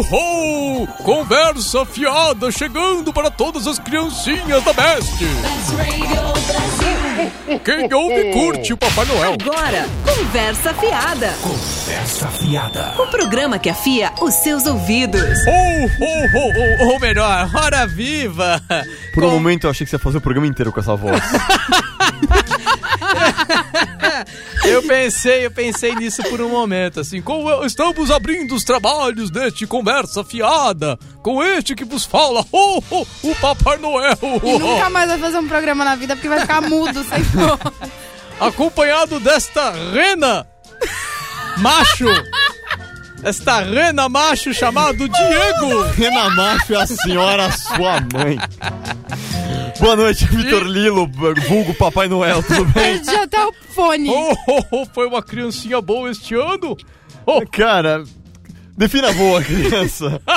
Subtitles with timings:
[0.00, 0.86] Ho!
[1.04, 5.12] Conversa fiada chegando para todas as criancinhas da Best.
[7.62, 9.34] Quem ouve curte o Papai Noel.
[9.34, 11.34] Agora, Conversa Fiada.
[11.42, 12.94] Conversa fiada.
[12.98, 15.20] O programa que afia os seus ouvidos.
[15.20, 18.62] Ho, ho, ho, ho, ou melhor, hora viva.
[19.12, 21.20] Por um momento eu achei que você ia fazer o programa inteiro com essa voz.
[24.64, 29.66] Eu pensei, eu pensei nisso por um momento, assim, como estamos abrindo os trabalhos deste
[29.66, 34.18] Conversa Fiada, com este que vos fala, ho, ho, o Papai Noel.
[34.42, 37.20] E nunca mais vai fazer um programa na vida porque vai ficar mudo sem
[38.38, 40.46] acompanhado desta rena
[41.58, 42.06] macho.
[43.22, 45.82] Esta rena macho chamado Diego.
[45.94, 48.38] Rena Macho é a senhora sua mãe.
[49.78, 51.06] Boa noite, Vitor Lilo,
[51.48, 52.96] vulgo Papai Noel, tudo bem?
[53.00, 54.10] Perdi até o fone.
[54.10, 56.76] Oh, oh, oh, foi uma criancinha boa este ano.
[57.26, 58.04] Oh, Cara,
[58.80, 60.20] defina boa, criança.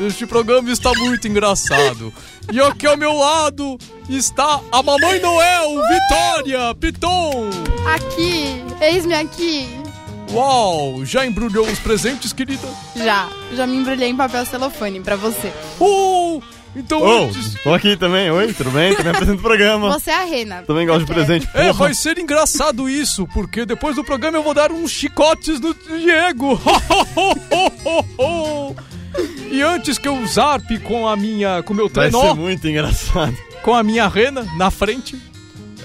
[0.00, 2.10] Este programa está muito engraçado.
[2.50, 3.76] E aqui ao meu lado
[4.08, 7.50] está a Mamãe Noel, Vitória Piton.
[7.94, 9.68] Aqui, eis-me aqui.
[10.32, 12.66] Uau, já embrulhou os presentes, querida?
[12.96, 15.52] Já, já me embrulhei em papel celofane pra você.
[15.78, 16.40] Oh,
[16.76, 17.54] então Oh, antes...
[17.62, 18.94] tô aqui também, oi, tudo bem?
[18.94, 19.90] Também apresento o programa.
[19.98, 20.62] Você é a Rena.
[20.66, 21.72] Também gosto de Porque- presente, É, porra.
[21.86, 26.60] vai ser engraçado isso, porque depois do programa eu vou dar uns chicotes no Diego.
[29.50, 32.66] e antes que eu zarpe com a minha, com o meu Vai trenó, ser muito
[32.68, 33.36] engraçado.
[33.62, 35.16] com a minha rena na frente,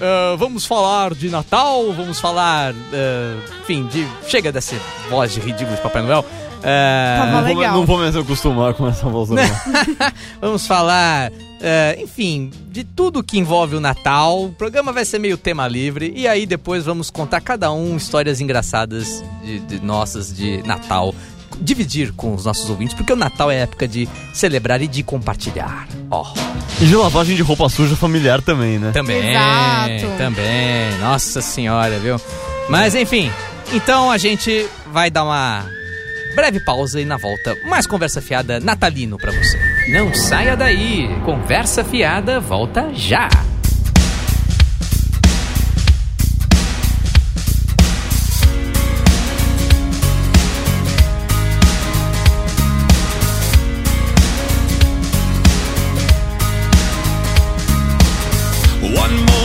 [0.00, 4.76] ah, vamos falar de Natal, vamos falar, ah, enfim, de chega dessa
[5.10, 6.24] voz de ridículo de Papai Noel.
[6.66, 7.32] Tá bom.
[7.32, 7.74] Não vou, legal.
[7.76, 9.28] não vou mais me acostumar com essa voz.
[10.40, 14.44] Vamos falar, é, enfim, de tudo que envolve o Natal.
[14.46, 16.12] O programa vai ser meio tema livre.
[16.16, 21.14] E aí depois vamos contar cada um histórias engraçadas de, de nossas de Natal.
[21.58, 25.88] Dividir com os nossos ouvintes, porque o Natal é época de celebrar e de compartilhar.
[26.10, 26.26] Ó,
[26.80, 28.90] E de lavagem de roupa suja familiar também, né?
[28.92, 30.18] também, Exato.
[30.18, 30.98] também.
[31.00, 32.20] Nossa senhora, viu?
[32.68, 33.30] Mas enfim,
[33.72, 35.64] então a gente vai dar uma
[36.36, 39.58] breve pausa e na volta mais conversa fiada natalino pra você.
[39.90, 41.08] Não saia daí.
[41.24, 43.30] Conversa fiada volta já.
[58.82, 59.35] One more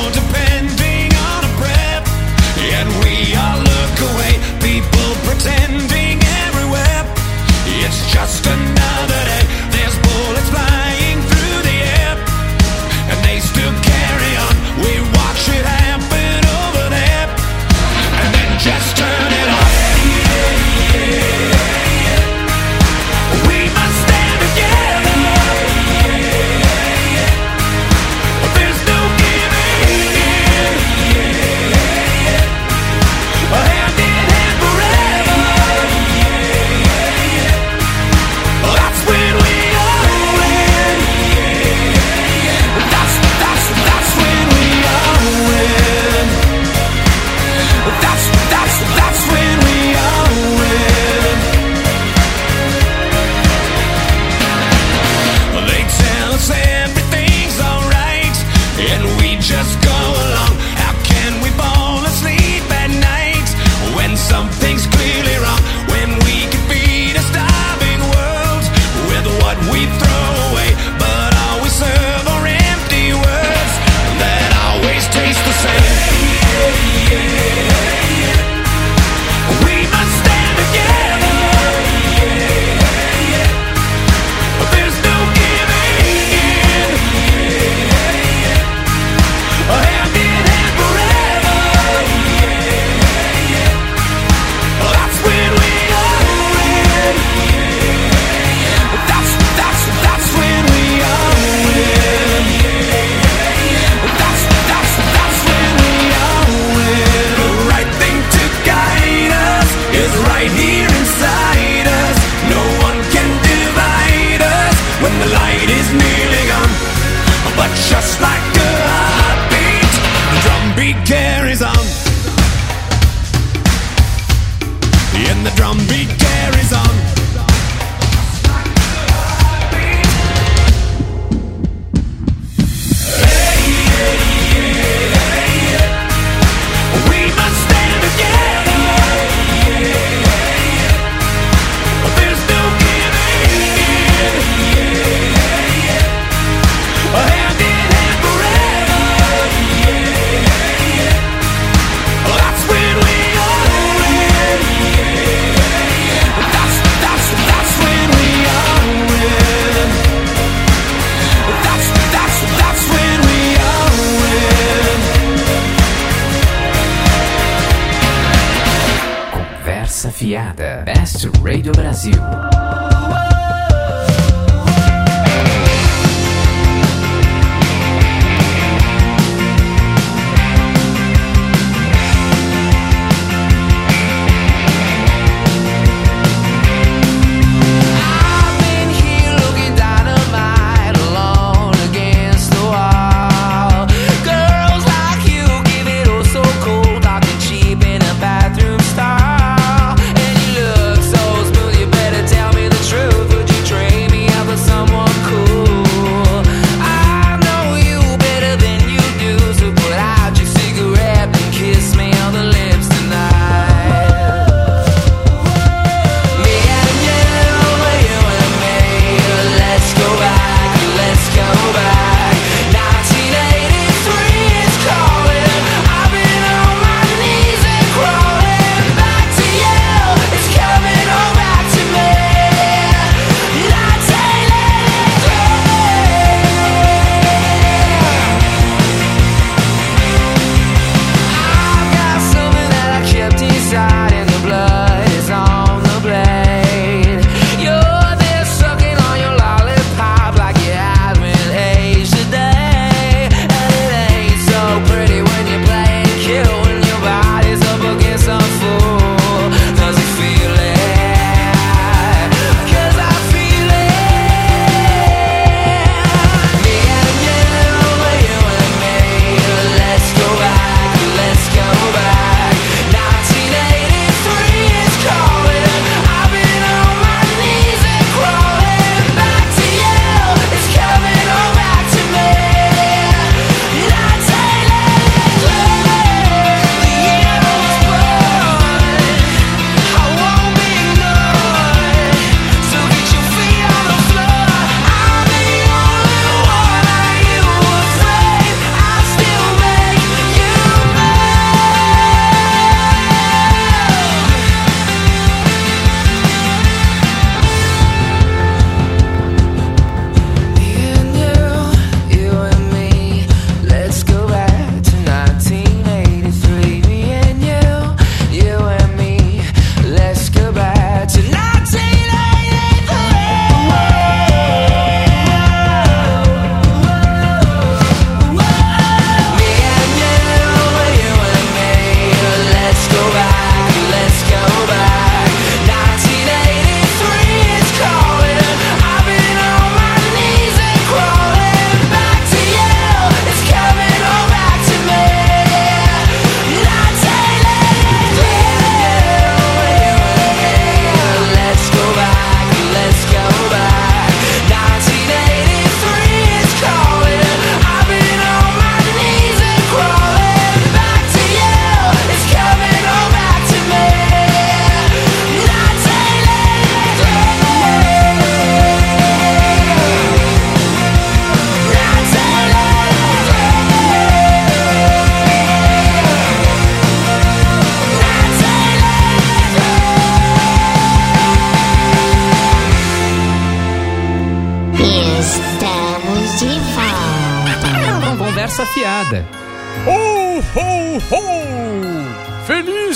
[170.49, 170.83] Afiada.
[170.85, 172.90] Best Radio Brasil.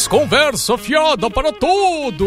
[0.07, 2.25] Conversa fiada para todos!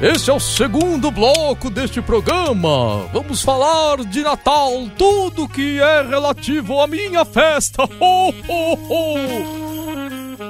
[0.00, 3.08] Este é o segundo bloco deste programa.
[3.12, 7.82] Vamos falar de Natal, tudo que é relativo à minha festa.
[7.98, 9.18] Ho, ho, ho!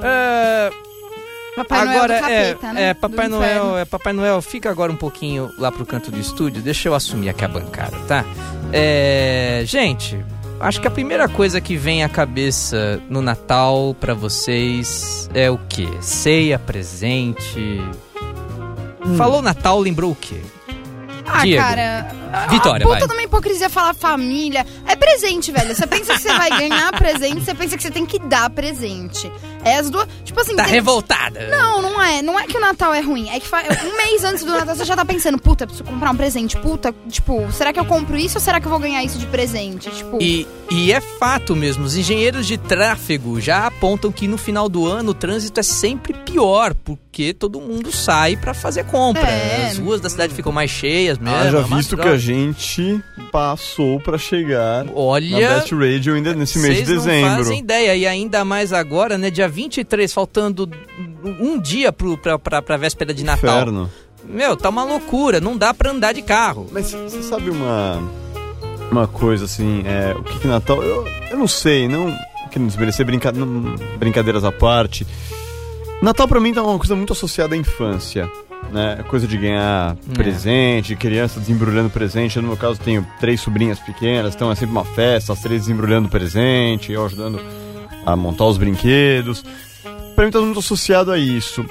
[0.04, 0.70] É,
[1.56, 2.82] Papai Noel agora do capeta, é, né?
[2.90, 3.38] é Do Papai inferno.
[3.38, 6.94] Noel, é Papai Noel, fica agora um pouquinho lá pro canto do estúdio, deixa eu
[6.94, 8.24] assumir aqui a bancada, tá?
[8.72, 10.22] É, gente,
[10.60, 15.58] acho que a primeira coisa que vem à cabeça no Natal pra vocês é o
[15.68, 15.88] quê?
[16.00, 17.80] Ceia, presente.
[19.16, 20.40] Falou Natal, lembrou o quê?
[21.26, 21.62] Ah, Diego.
[21.62, 22.10] cara.
[22.50, 23.08] Vitória, a puta vai.
[23.08, 24.66] de uma hipocrisia falar família.
[24.86, 25.74] É presente, velho.
[25.74, 29.30] Você pensa que você vai ganhar presente, você pensa que você tem que dar presente.
[29.64, 30.06] É as duas.
[30.24, 30.54] Tipo assim.
[30.56, 31.48] Tá tem- revoltada.
[31.48, 32.22] Não, não é.
[32.22, 33.28] Não é que o Natal é ruim.
[33.30, 36.10] É que fa- um mês antes do Natal você já tá pensando, puta, preciso comprar
[36.10, 36.56] um presente.
[36.56, 39.26] Puta, tipo, será que eu compro isso ou será que eu vou ganhar isso de
[39.26, 39.90] presente?
[39.90, 40.18] Tipo.
[40.22, 44.86] E, e é fato mesmo, os engenheiros de tráfego já apontam que no final do
[44.86, 49.22] ano o trânsito é sempre pior, porque todo mundo sai pra fazer compra.
[49.28, 49.68] É.
[49.72, 51.36] As ruas da cidade ficam mais cheias mesmo.
[51.36, 56.34] Haja é uma visto que a gente passou pra chegar na Olha, Best Radio ainda
[56.34, 57.36] nesse mês de vocês não dezembro.
[57.36, 57.96] fazem ideia.
[57.96, 60.68] E ainda mais agora, né, dia 23, faltando
[61.40, 63.56] um dia pra, pra véspera de Natal.
[63.62, 63.90] Inferno.
[64.24, 66.66] Meu, tá uma loucura, não dá pra andar de carro.
[66.70, 68.02] Mas você sabe uma
[68.90, 72.14] uma coisa assim, é, o que que Natal, eu, eu não sei, não
[72.50, 75.06] querendo desmerecer brinca, não- brincadeiras à parte.
[76.00, 78.30] Natal pra mim tá uma coisa muito associada à infância,
[78.72, 79.02] né?
[79.08, 80.14] Coisa de ganhar É.
[80.14, 82.36] presente, criança desembrulhando presente.
[82.36, 85.62] Eu, no meu caso tenho três sobrinhas pequenas, então é sempre uma festa, as três
[85.62, 87.40] desembrulhando presente, eu ajudando
[88.04, 89.44] a montar os brinquedos.
[90.14, 91.64] Pra mim tá muito associado a isso.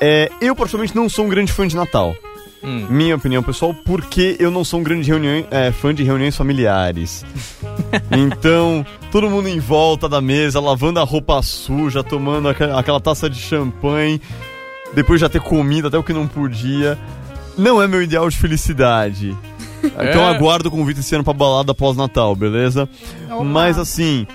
[0.00, 2.14] É, eu, particularmente, não sou um grande fã de Natal.
[2.62, 2.86] Hum.
[2.90, 7.24] Minha opinião pessoal, porque eu não sou um grande reunião, é, fã de reuniões familiares.
[8.10, 13.38] então, todo mundo em volta da mesa, lavando a roupa suja, tomando aquela taça de
[13.38, 14.20] champanhe,
[14.96, 16.98] depois de já ter comido até o que não podia.
[17.56, 19.36] Não é meu ideal de felicidade.
[19.84, 20.34] Então É.
[20.34, 22.88] aguardo o convite esse ano pra balada pós-Natal, beleza?
[23.30, 23.44] Opa.
[23.44, 24.26] Mas assim,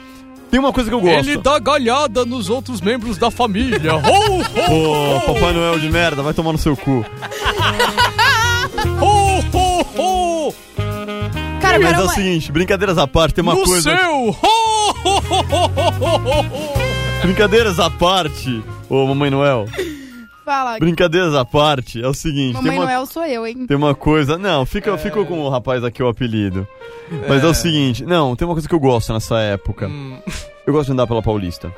[0.50, 1.42] tem uma coisa que eu gosto.
[1.42, 3.96] dá galhada nos outros membros da família.
[3.98, 4.02] Ho,
[4.46, 7.04] Pô, Papai Noel de merda, vai tomar no seu cu.
[9.02, 10.54] ho, ho, ho,
[11.62, 13.96] Cara, Mas é o seguinte, brincadeiras à parte, tem uma no coisa.
[13.98, 14.30] seu.
[14.30, 17.22] Ho, ho, ho, ho, ho, ho.
[17.24, 19.66] Brincadeiras à parte, ô Mamãe Noel.
[20.44, 23.66] Fala, Brincadeiras à parte, é o seguinte, Mamãe tem uma, Noel sou eu, hein?
[23.68, 24.38] tem uma coisa.
[24.38, 26.68] Não, fica, fica com o rapaz aqui o apelido.
[27.30, 27.48] Mas é.
[27.48, 29.88] o seguinte, não, tem uma coisa que eu gosto nessa época.
[29.88, 30.18] Hum,
[30.66, 31.72] Eu gosto de andar pela Paulista.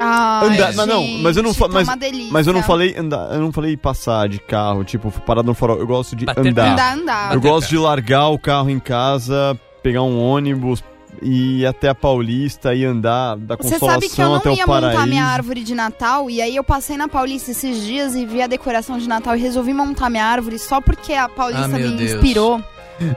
[0.00, 2.32] Ah, Andar, mas não, mas eu não fa- tá mas, uma delícia.
[2.32, 5.76] mas eu não falei andar, eu não falei passar de carro, tipo, parar no farol.
[5.78, 6.72] Eu gosto de Bater andar.
[6.72, 7.34] Andar, andar.
[7.34, 10.84] Eu Bater gosto de largar o carro em casa, pegar um ônibus
[11.22, 14.56] e ir até a Paulista e andar da Você Consolação sabe que eu até não
[14.56, 14.92] ia Paraíso.
[14.98, 18.40] montar minha árvore de Natal e aí eu passei na Paulista esses dias e vi
[18.42, 21.90] a decoração de Natal e resolvi montar minha árvore só porque a Paulista Ah, me
[21.96, 22.12] Deus.
[22.12, 22.62] inspirou.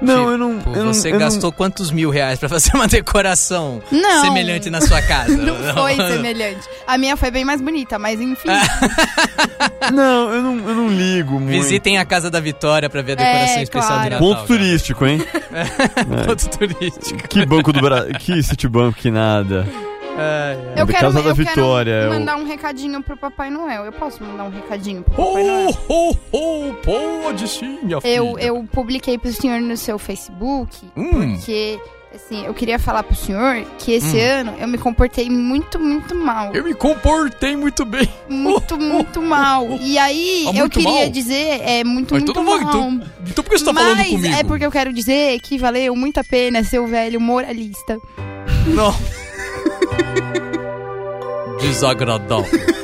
[0.02, 0.60] Não, eu não.
[0.76, 4.22] Eu não- você eu não- gastou quantos mil reais pra fazer uma decoração Não.
[4.26, 5.36] semelhante na sua casa?
[5.36, 6.62] Não foi semelhante.
[6.86, 8.50] A minha foi bem mais bonita, mas enfim.
[9.92, 11.50] Não, eu não, eu não ligo muito.
[11.64, 14.10] Visitem a casa da Vitória pra ver a decoração É, especial de claro.
[14.12, 14.20] Natal.
[14.20, 15.20] Ponto turístico, hein?
[15.20, 15.66] cara.
[16.26, 17.28] Ponto turístico.
[17.28, 18.14] Que banco do Brasil.
[18.20, 19.68] Que Citibank, que nada.
[20.18, 20.72] Ai, ai.
[20.82, 23.86] Eu da quero, Casa da eu Vitória, quero eu- mandar um recadinho pro Papai Noel.
[23.86, 25.70] Eu posso mandar um recadinho pro Papai Noel?
[25.90, 26.74] Ho, ho, ho,
[27.24, 28.46] pode sim, minha Eu, filha.
[28.46, 31.36] eu publiquei pro senhor no seu Facebook, Hum.
[31.36, 31.80] porque,
[32.14, 34.40] assim, eu queria falar pro senhor que esse Hum.
[34.42, 36.54] ano eu me comportei muito, muito mal.
[36.54, 38.08] Eu me comportei muito bem.
[38.30, 39.66] Muito, muito mal.
[39.80, 41.10] E aí, Ah, eu queria mal?
[41.10, 42.58] dizer, é muito, Mas muito mal.
[42.60, 44.36] então, então por que você tá Mas falando comigo?
[44.36, 47.98] é porque eu quero dizer que valeu muito a pena ser o velho moralista.
[48.68, 48.94] Não.
[51.60, 52.46] Desagradável.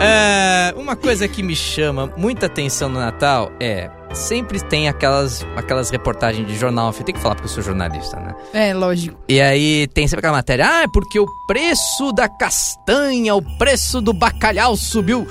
[0.00, 3.90] É, uma coisa que me chama muita atenção no Natal é.
[4.12, 6.88] Sempre tem aquelas, aquelas reportagens de jornal.
[6.88, 8.34] Eu tenho que falar porque eu sou jornalista, né?
[8.52, 9.18] É, lógico.
[9.28, 10.66] E aí tem sempre aquela matéria.
[10.68, 15.26] Ah, é porque o preço da castanha, o preço do bacalhau subiu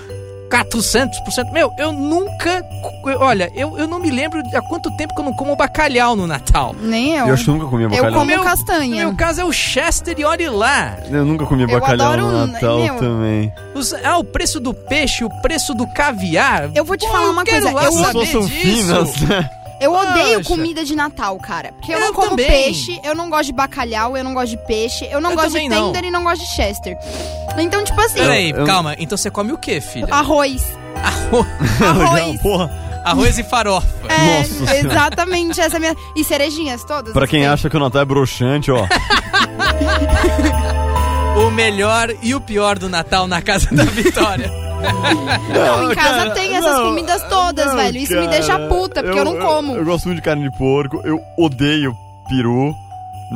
[0.62, 1.52] 400%.
[1.52, 2.64] Meu, eu nunca.
[3.20, 6.16] Olha, eu, eu não me lembro de há quanto tempo que eu não como bacalhau
[6.16, 6.76] no Natal.
[6.80, 7.28] Nem eu.
[7.28, 8.14] Eu acho que eu nunca comia Eu bacalhau.
[8.14, 9.06] como Meu- No castanha.
[9.08, 10.96] meu caso é o Chester e olhe lá.
[11.10, 12.96] Eu nunca comia Eu bacalhau adoro no Natal meu.
[12.98, 13.54] também.
[13.74, 16.70] Os- ah, o preço do peixe, o preço do caviar.
[16.76, 18.60] Eu vou te Pô, falar uma coisa, eu As saber pessoas são disso.
[18.62, 19.50] finas, né?
[19.84, 20.50] Eu odeio Poxa.
[20.50, 21.72] comida de Natal, cara.
[21.74, 22.46] Porque eu, Eu não como também.
[22.48, 25.48] peixe, eu não gosto de bacalhau, eu não gosto de peixe, eu não Eu gosto
[25.50, 25.92] de também não.
[25.92, 26.96] tender e não gosto de chester.
[27.58, 28.96] Então, tipo assim, Peraí, Eu- calma.
[28.98, 30.08] Então você come o quê, filha?
[30.12, 30.64] arroz.
[31.04, 31.48] Arroz,
[31.82, 32.42] Arroz.
[32.42, 33.88] Porra, arroz e farofa.
[34.08, 35.96] É, Nossa exatamente essa é a minha.
[36.16, 37.12] E cerejinhas todas.
[37.14, 37.48] pra quem tem.
[37.50, 38.86] acha que o Natal é broxante, ó.
[41.36, 44.52] O melhor e o pior do Natal na casa da Vitória.
[45.54, 47.98] Não, em casa cara, tem essas não, comidas todas, não, velho.
[47.98, 48.32] Isso me cara.
[48.32, 49.76] deixa puta, porque eu, não como.
[49.76, 51.96] Eu, gosto muito de carne de porco, eu odeio
[52.28, 52.76] peru,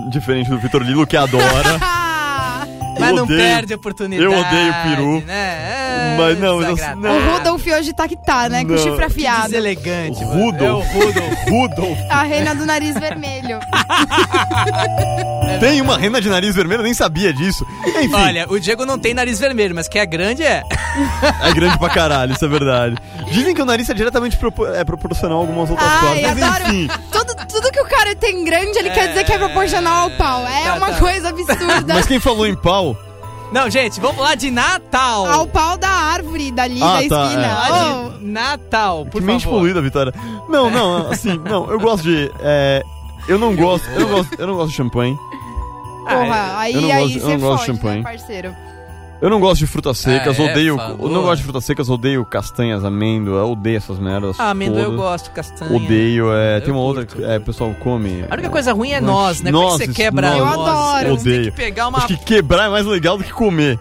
[0.10, 1.80] diferente do Vitor Lilo, que adora.
[3.00, 4.24] Mas não odeio- perde a oportunidade.
[4.24, 5.26] eu odeio peru.
[5.26, 5.77] Né?
[6.08, 7.18] É Mas não, eu- não.
[7.18, 8.64] O Rudolf hoje tá que tá, né?
[8.66, 9.44] Com o chifre afiado.
[9.50, 10.24] Deselegante.
[10.24, 10.46] mano.
[10.52, 10.86] Rudolf.
[10.88, 11.50] É o Rudolf.
[11.50, 12.00] Rudolf.
[12.10, 13.60] A reina do nariz vermelho.
[15.60, 17.66] Tem uma rena de nariz vermelho, eu nem sabia disso.
[17.86, 20.62] Enfim, Olha, o Diego não tem nariz vermelho, mas que é grande é.
[21.42, 22.96] é grande pra caralho, isso é verdade.
[23.32, 26.44] Dizem que o nariz é diretamente propo- é proporcional a algumas outras Ai, coisas, mas
[26.44, 26.64] adoro.
[26.76, 26.88] enfim.
[27.12, 30.46] Tudo, tudo que o cara tem grande, ele quer dizer que é proporcional ao pau.
[30.46, 31.00] É Tá, uma tá.
[31.00, 31.94] coisa absurda.
[31.94, 32.96] Mas quem falou em pau,
[33.52, 35.26] Não, gente, vamos lá de Natal.
[35.26, 37.46] Ao pau da árvore dali Ah, da tá, esquina.
[37.48, 38.08] é.
[38.16, 39.58] Oh, de Natal, por que mente favor.
[39.60, 40.14] poluída, Vitória.
[40.50, 42.30] Não, não, assim, não, eu gosto de.
[42.42, 42.84] é,
[43.28, 45.18] eu não gosto, eu não gosto, eu não gosto de champanhe.
[46.04, 47.98] porra, aí, eu não aí gosto- eu você não gosto de foge, champanhe.
[47.98, 48.56] né, parceiro?
[49.22, 50.52] Eu não gosto de frutas secas, Ah, é?
[50.52, 50.76] odeio.
[50.78, 50.98] Falou.
[51.02, 54.36] Eu não gosto de frutas secas, odeio castanhas, amêndoa, eu odeio essas merdas.
[54.40, 55.00] Ah, amendoim eu todas.
[55.00, 55.76] gosto, castanha.
[55.76, 56.58] Odeio, é.
[56.58, 57.18] Eu tem uma outra curto.
[57.22, 58.24] que é, o pessoal come.
[58.30, 59.52] A única coisa ruim é nós, né?
[59.52, 60.40] Como é que você nozes, quebra nozes.
[60.40, 60.70] Eu nozes?
[60.72, 61.10] adoro.
[61.18, 61.52] Você tem Odeio.
[61.52, 63.80] que pegar uma Acho que quebrar é mais legal do que comer.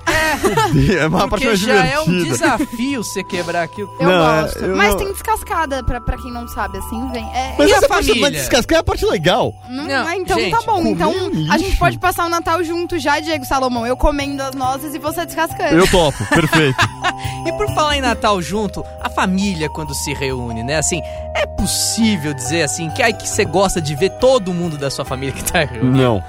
[0.70, 2.32] Odeio, É, uma parte mais já é um divertida.
[2.32, 3.90] desafio você quebrar aquilo.
[4.00, 4.58] Eu Não, é, gosto.
[4.64, 7.24] eu Mas não- tem descascada, pra, pra quem não sabe, assim, vem.
[7.34, 8.22] É, Mas E a essa parte família?
[8.30, 9.52] mas descascar é a parte legal.
[9.68, 10.82] não, Não, ah, então gente, tá bom.
[10.86, 13.86] Então é a gente pode passar o Natal junto já, Diego Salomão.
[13.86, 15.76] Eu comendo as nozes e você descascando.
[15.76, 16.76] Eu topo, perfeito.
[17.46, 20.78] E por falar em Natal junto, a família quando se reúne, né?
[20.78, 21.00] Assim,
[21.32, 25.04] é possível dizer assim que aí que você gosta de ver todo mundo da sua
[25.04, 25.96] família que tá reunido?
[25.96, 26.24] Não.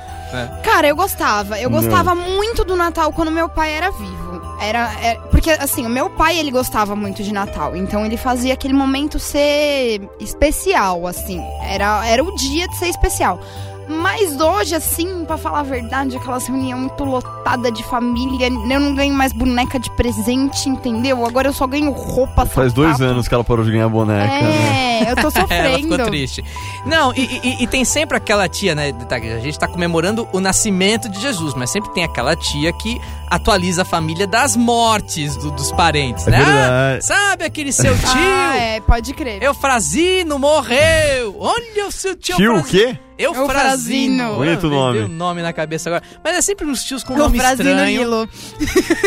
[0.61, 1.59] Cara, eu gostava.
[1.59, 1.81] Eu Não.
[1.81, 4.41] gostava muito do Natal quando meu pai era vivo.
[4.61, 8.53] Era, é- porque assim, o meu pai ele gostava muito de Natal, então ele fazia
[8.53, 11.41] aquele momento ser especial, assim.
[11.63, 13.39] Era, era o dia de ser especial.
[13.87, 18.93] Mas hoje, assim, pra falar a verdade, aquelas reuniões muito lotadas de família, eu não
[18.93, 21.25] ganho mais boneca de presente, entendeu?
[21.25, 23.11] Agora eu só ganho roupa, Faz dois sapato.
[23.11, 25.03] anos que ela parou de ganhar boneca, né?
[25.05, 25.77] É, eu tô Ela sofrendo.
[25.89, 26.43] ficou triste.
[26.85, 28.93] Não, e, e- e tem sempre aquela tia, né?
[29.09, 33.81] A gente tá comemorando o nascimento de Jesus, mas sempre tem aquela tia que atualiza
[33.81, 36.37] a família das mortes do- dos parentes, É né?
[36.39, 37.05] Ah, verdade.
[37.05, 38.07] sabe aquele seu tio?
[38.15, 39.41] Ah, é, pode crer.
[39.43, 41.35] Eufrazino morreu!
[41.39, 42.93] Olha o seu tio Tio o Eufrazino.
[42.93, 42.99] quê?
[43.19, 44.35] Eufrazino.
[44.35, 44.99] Bonito Ah, nome.
[44.99, 46.03] O nome na cabeça agora.
[46.23, 47.85] Mas é sempre uns tios com O nome estranho.
[47.85, 48.29] Nilo.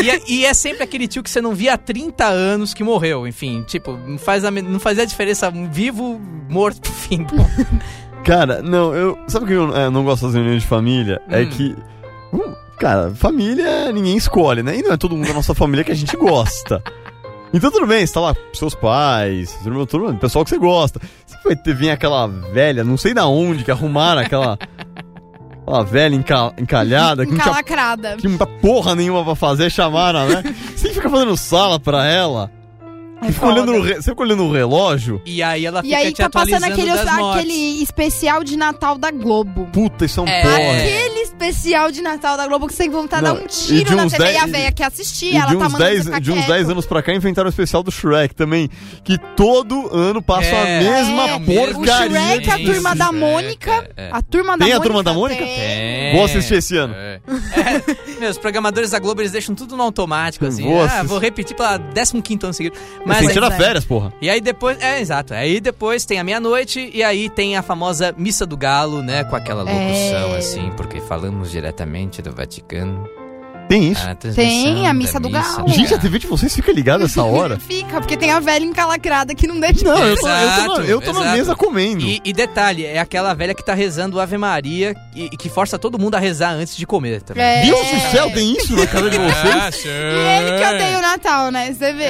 [0.03, 2.83] E é, e é sempre aquele tio que você não via há 30 anos que
[2.83, 3.25] morreu.
[3.25, 7.23] Enfim, tipo, não, faz a, não fazia diferença vivo, morto, enfim.
[7.23, 7.47] bom.
[8.25, 9.17] Cara, não, eu.
[9.27, 11.21] Sabe o que eu é, não gosto das reuniões de família?
[11.29, 11.49] É Hum.
[11.49, 11.75] que.
[12.33, 14.77] hum, cara, família ninguém escolhe, né?
[14.77, 16.83] E não é todo mundo da nossa família que a gente gosta.
[17.53, 19.57] Então tudo bem, você tá lá com seus pais,
[19.89, 20.99] todo mundo, pessoal que você gosta.
[21.25, 24.57] Você vai ter vir aquela velha, não sei da onde, que arrumaram aquela.
[25.61, 28.17] Aquela velha enca- encalhada, que não tinha Encalacrada.
[28.17, 30.43] que não dá porra nenhuma pra fazer, chamaram, né?
[30.75, 32.51] Você fica fazendo sala pra ela.
[33.21, 35.21] É Você fica, olhando no re- você fica olhando no relógio.
[35.25, 37.39] E aí ela E fica aí te tá passando atualizando aquele, das mortes.
[37.43, 39.67] aquele especial de Natal da Globo.
[39.71, 40.41] Puta, isso é um É.
[40.41, 40.79] porre.
[40.79, 43.47] Aquele especial de Natal da Globo que você tem vontade de Não, dar um e
[43.47, 45.71] tiro na uns TV e a dez- véia quer assistir, E ela de tá uns,
[45.71, 46.47] mandando 10, você ficar de uns quieto.
[46.47, 48.69] 10 anos pra cá inventaram o especial do Shrek também.
[49.03, 52.09] Que todo ano passa É, a mesma É, porcaria.
[52.09, 53.71] O Shrek, a turma da Shrek, Mônica.
[53.71, 54.09] é, é.
[54.11, 54.81] A turma da Tem a Mônica.
[54.81, 55.43] turma da Mônica?
[55.43, 55.53] Tem.
[55.59, 56.11] É.
[56.15, 56.93] Vou assistir esse ano.
[56.95, 57.19] É.
[57.55, 60.63] É, Meu, os programadores da Globo, eles deixam tudo no automático, assim.
[60.63, 61.05] Vou ah, assistir.
[61.07, 62.75] vou repetir pela 15 ano seguido.
[63.05, 64.13] Mas Mas aí- tirar férias, porra.
[64.21, 65.33] E aí depois, é, exato.
[65.33, 69.23] Aí depois tem a meia-noite e aí tem a famosa Missa do Galo, né?
[69.23, 70.37] Com aquela locução, É.
[70.37, 73.07] assim, porque falamos diretamente do Vaticano.
[73.71, 74.05] Tem isso.
[74.35, 75.69] Tem a Missa do Galo.
[75.69, 77.57] Gente, a TV de vocês fica ligada essa hora?
[77.57, 79.85] Fica, porque tem a velha encalacrada que não deixa.
[79.85, 81.37] Não, eu tô, eu tô na, Exato, eu tô na exato.
[81.37, 82.03] mesa comendo.
[82.03, 85.79] E, e detalhe, é aquela velha que tá rezando Ave Maria e, e que força
[85.79, 87.41] todo mundo a rezar antes de comer também.
[87.41, 87.61] É.
[87.61, 89.85] Deus do céu, tem isso na casa de vocês?
[89.85, 91.73] E ele que odeia o Natal, né?
[91.73, 92.09] Você vê.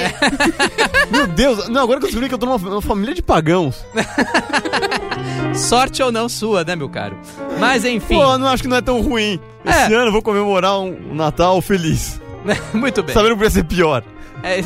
[1.12, 3.86] Meu Deus, não, agora que eu descobri que eu tô numa, numa família de pagãos.
[5.54, 7.16] Sorte ou não sua, né, meu caro?
[7.58, 9.38] Mas enfim, Pô, eu não acho que não é tão ruim.
[9.64, 9.96] Esse É.
[9.96, 12.20] ano eu vou comemorar um Natal feliz.
[12.74, 13.14] muito bem.
[13.14, 14.02] Sabendo que vai ser pior.
[14.42, 14.56] É,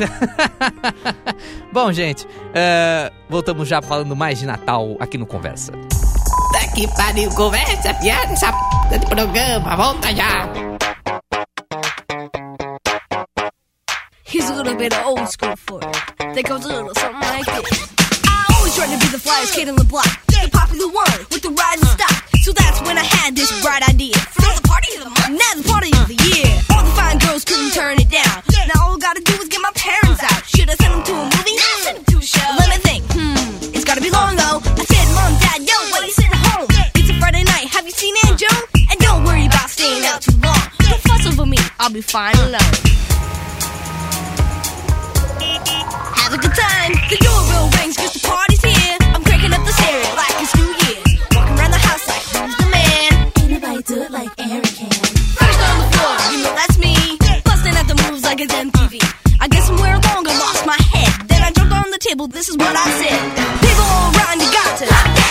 [1.73, 5.73] Bom, gente, é, voltamos já falando mais de Natal aqui no Conversa.
[5.73, 8.53] Tá que pariu, conversa, piada, essa
[8.89, 10.49] p de programa, volta já.
[14.25, 15.81] Here's a little bit of old school for.
[15.81, 17.96] That goes a little something like this.
[18.77, 21.89] Tried to be the flyest kid on the block, the popular one with the rising
[21.97, 22.13] stock.
[22.45, 24.13] So that's when I had this bright idea.
[24.37, 26.45] For the party of the month, now the party of the year.
[26.77, 28.45] All the fine girls couldn't turn it down.
[28.69, 30.45] Now all I gotta do is get my parents out.
[30.45, 31.57] Should I send them to a movie?
[31.89, 32.45] Send them to a show.
[32.61, 33.01] Let me think.
[33.17, 34.61] Hmm, it's gotta be long though.
[34.61, 36.69] I said, Mom, Dad, yo, why you sitting home?
[37.01, 37.73] It's a Friday night.
[37.73, 38.61] Have you seen Aunt Joan?
[38.93, 40.61] And don't worry about staying out too long.
[40.85, 41.57] Don't fuss over me.
[41.81, 42.61] I'll be fine alone.
[46.21, 46.93] Have a good time.
[47.09, 48.56] The doorbell rings cause the party's
[54.17, 54.89] like Eric can?
[55.37, 56.95] First on the floor, you know that's me.
[57.45, 58.95] Busting at the moves like it's MTV.
[59.41, 61.29] I guess somewhere along I lost my head.
[61.29, 63.21] Then I jumped on the table, this is what I said.
[63.61, 63.85] People
[64.17, 64.79] around, you got
[65.21, 65.26] to.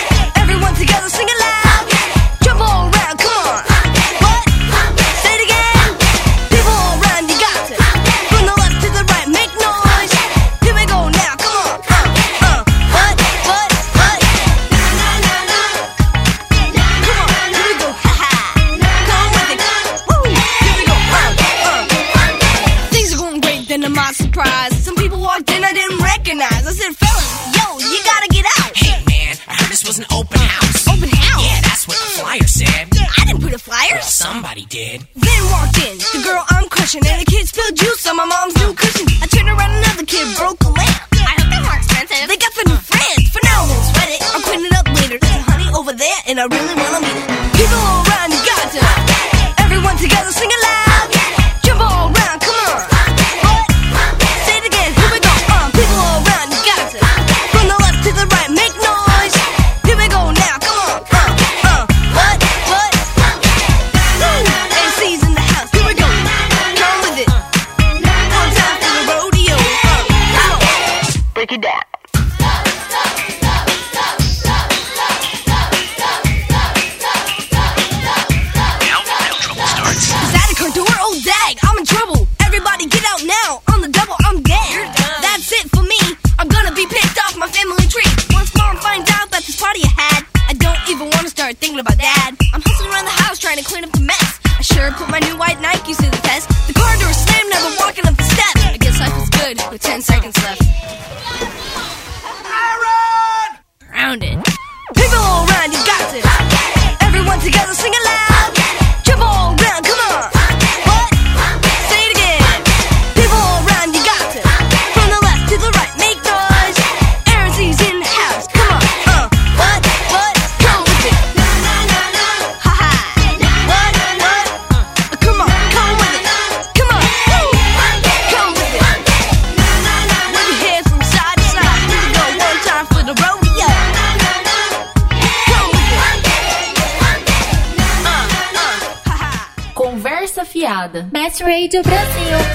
[141.36, 141.36] Fiada.
[141.36, 142.55] Best Radio Brasil.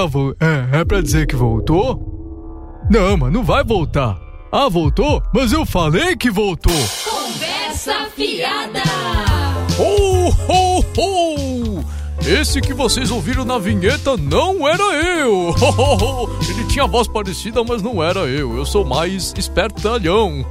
[0.00, 2.80] É, é, é é, pra dizer que voltou?
[2.90, 4.18] Não, mas não vai voltar.
[4.50, 5.22] Ah, voltou?
[5.34, 6.72] Mas eu falei que voltou.
[6.72, 8.82] Conversa fiada.
[9.78, 11.84] Ho, ho, ho!
[12.26, 15.50] Esse que vocês ouviram na vinheta não era eu!
[15.50, 16.38] Ho, ho, ho!
[16.48, 18.56] Ele tinha voz parecida, mas não era eu.
[18.56, 20.44] Eu sou mais espertalhão.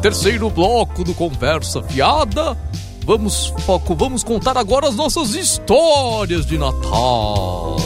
[0.00, 2.56] Terceiro bloco do Conversa Fiada.
[3.04, 7.76] Vamos, foco, vamos contar agora as nossas histórias de Natal.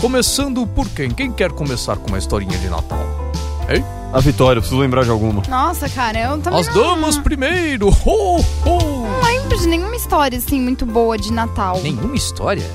[0.00, 1.10] Começando por quem?
[1.10, 3.00] Quem quer começar com uma historinha de Natal?
[3.68, 3.84] Hein?
[4.12, 5.42] A Vitória, preciso lembrar de alguma.
[5.48, 7.88] Nossa, cara, eu também As não, damas primeiro!
[7.88, 9.02] Ho, ho!
[9.02, 11.80] não lembro de nenhuma história, assim, muito boa de Natal.
[11.82, 12.70] Nenhuma história?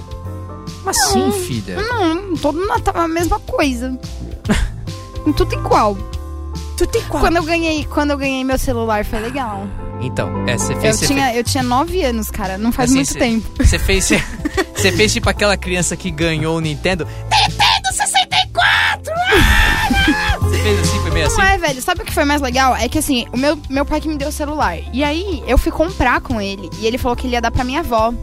[0.84, 1.78] Mas sim, filha.
[1.82, 3.98] Não, todo Natal é a mesma coisa.
[5.38, 5.98] Tudo igual.
[6.78, 7.22] Tudo igual.
[7.22, 9.66] Quando eu ganhei, quando eu ganhei meu celular foi legal.
[10.04, 10.98] Então, é, você Eu fez...
[11.00, 12.58] você tinha, eu tinha nove anos, cara.
[12.58, 13.50] Não faz Assim, muito cê- tempo.
[13.64, 14.06] Você fez,
[14.76, 17.08] você fez tipo aquela criança que ganhou o Nintendo.
[17.32, 19.14] Nintendo 64!
[19.30, 20.38] Ah!
[20.42, 21.38] Você fez assim, foi meio assim?
[21.38, 21.82] Não é, velho.
[21.82, 22.76] Sabe o que foi mais legal?
[22.76, 24.78] É que assim, o meu, meu pai que me deu o celular.
[24.94, 26.70] E aí, eu fui comprar com ele.
[26.80, 28.14] E ele falou que ele ia dar pra minha avó.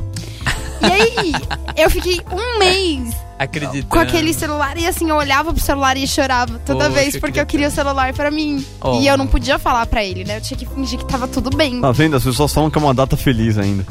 [0.82, 1.32] E aí,
[1.76, 3.86] eu fiquei um mês Acreditando.
[3.86, 4.76] com aquele celular.
[4.78, 7.68] E assim, eu olhava pro celular e chorava toda Poxa, vez que porque eu queria
[7.68, 8.64] o celular pra mim.
[8.80, 9.00] Oh.
[9.00, 10.36] E eu não podia falar pra ele, né?
[10.36, 11.80] Eu tinha que fingir que tava tudo bem.
[11.80, 12.16] Tá vendo?
[12.16, 13.84] As pessoas falam que é uma data feliz ainda.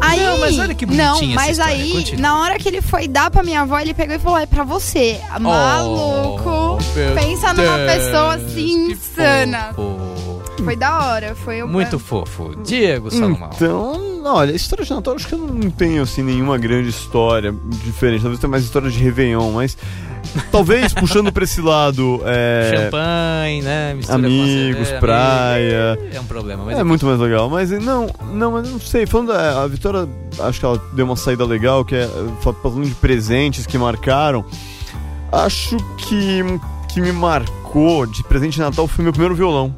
[0.00, 2.20] Aí, Não, mas olha que Não, bonitinha mas aí, continua.
[2.22, 4.64] na hora que ele foi dar pra minha avó, ele pegou e falou: é pra
[4.64, 5.20] você.
[5.38, 6.78] Maluco.
[6.94, 9.72] meu Pensa numa Deus, pessoa assim, Que insana.
[9.74, 10.42] fofo.
[10.64, 11.34] Foi da hora.
[11.36, 12.54] Foi o Muito fofo.
[12.64, 13.50] Diego Salomão.
[13.54, 17.54] Então, olha, história de Natal, acho que eu não tenho, assim, nenhuma grande história
[17.84, 18.22] diferente.
[18.22, 19.76] Talvez tenha mais história de Réveillon, mas...
[20.50, 22.72] Talvez, puxando pra esse lado, é...
[22.84, 23.94] Champanhe, né?
[23.94, 25.98] Mistura Amigos, cerveja, praia...
[26.12, 29.04] É um problema, mas É muito mais legal, mas não, não, mas não sei.
[29.06, 30.08] Falando da a Vitória,
[30.40, 32.08] acho que ela deu uma saída legal, que é
[32.40, 34.44] fa- falando de presentes que marcaram.
[35.30, 36.42] Acho que
[36.92, 39.74] que me marcou de presente de Natal foi meu primeiro violão.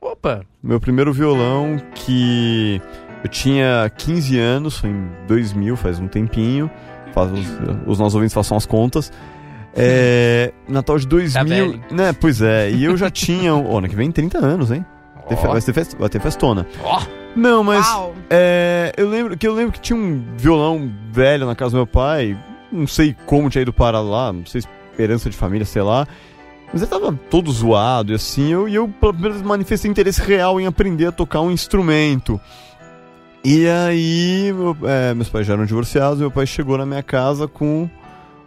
[0.00, 0.42] Opa!
[0.62, 2.80] Meu primeiro violão que
[3.22, 6.70] eu tinha 15 anos, foi em 2000, faz um tempinho.
[7.12, 7.46] Faz os,
[7.86, 9.12] os nossos ouvintes façam as contas.
[9.74, 12.12] É, Natal de 2000, Tá né?
[12.12, 12.70] Pois é.
[12.70, 14.84] E eu já tinha, ó, ano que vem 30 anos, hein?
[15.16, 15.52] Ó.
[15.52, 16.66] Vai ter, fest, vai ter festona.
[16.82, 17.00] Ó.
[17.34, 17.86] Não, mas
[18.28, 21.86] é, eu lembro que eu lembro que tinha um violão velho na casa do meu
[21.86, 22.36] pai.
[22.70, 26.06] Não sei como tinha ido parar lá, não sei se esperança de família, sei lá.
[26.72, 30.22] Mas ele tava todo zoado e assim, eu, e eu pela primeira vez manifestei interesse
[30.22, 32.40] real em aprender a tocar um instrumento.
[33.44, 37.48] E aí, meu- é, meus pais já eram divorciados, meu pai chegou na minha casa
[37.48, 37.88] com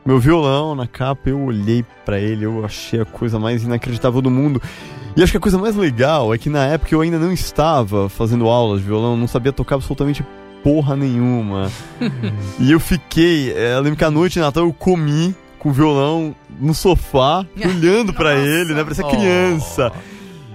[0.06, 4.30] meu violão na capa, eu olhei pra ele, eu achei a coisa mais inacreditável do
[4.32, 4.62] mundo.
[5.18, 8.08] E acho que a coisa mais legal é que na época eu ainda não estava
[8.08, 10.24] fazendo aulas de violão, não sabia tocar absolutamente
[10.64, 11.70] porra nenhuma.
[12.60, 15.74] e eu fiquei, é, eu lembro que à noite de Natal eu comi com o
[15.74, 19.92] violão no sofá, olhando pra ele, né, parecia criança.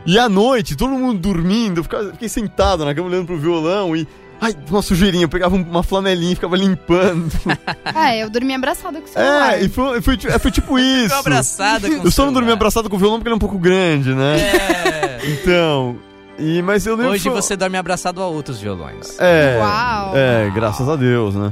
[0.06, 4.08] E à noite, todo mundo dormindo, eu fiquei sentado na cama olhando pro violão e.
[4.40, 7.30] Ai, uma sujeirinha, eu pegava um- uma flanelinha e ficava limpando.
[7.94, 9.54] É, eu dormi abraçada com o celular.
[9.58, 11.04] É, e foi, foi, ti- é, foi tipo isso.
[11.04, 12.52] Ficou abraçada com Eu só não dormi celular.
[12.54, 14.38] abraçado com o violão porque ele é um pouco grande, né?
[14.40, 15.18] É.
[15.24, 15.96] Então.
[16.38, 19.14] E, mas eu lembro Hoje que foi- você dorme abraçado a outros violões.
[19.20, 20.12] É, Uau.
[20.16, 21.50] é, graças a Deus, né?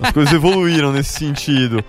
[0.00, 1.82] As coisas evoluíram nesse sentido.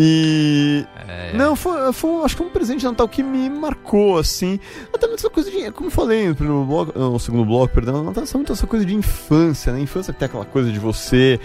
[0.00, 0.86] E.
[1.08, 1.32] É.
[1.36, 4.60] Não, foi, foi, um- acho que foi um presente de Natal que me marcou, assim.
[4.94, 5.72] Até muito essa coisa de.
[5.72, 8.84] Como eu falei no primeiro bloco, no segundo bloco, perdão, Natal é muito essa coisa
[8.86, 9.80] de infância, né?
[9.80, 11.40] Infância que tem aquela coisa de você.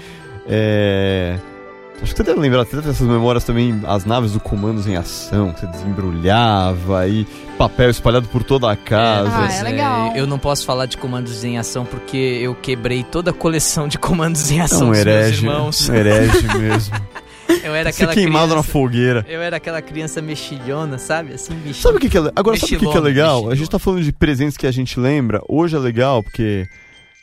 [0.47, 1.39] É.
[2.01, 4.87] Acho que você deve lembrar, você deve ter essas memórias também, as naves do Comandos
[4.87, 7.25] em Ação, que você desembrulhava e
[7.57, 9.29] papel espalhado por toda a casa.
[9.33, 10.11] Ah, é legal.
[10.15, 13.97] Eu não posso falar de comandos em ação porque eu quebrei toda a coleção de
[13.97, 15.89] comandos em É ação um dos meus irmãos.
[15.89, 16.95] um herege mesmo.
[17.63, 19.25] Eu era aquela queimado na criança, fogueira.
[19.29, 21.33] Eu era aquela criança mexilhona, sabe?
[21.33, 21.73] Assim, mexilhona.
[21.81, 23.49] Sabe o que, que é Agora, sabe o que, que é Mexilhona, legal?
[23.49, 25.41] A gente tá falando de presentes que a gente lembra.
[25.47, 26.65] Hoje é legal porque